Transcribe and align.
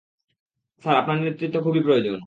Sir, 0.83 0.95
আপনার 0.97 1.17
নেতৃত্ব 1.21 1.57
খুবই 1.63 1.81
প্রয়োজন। 1.83 2.17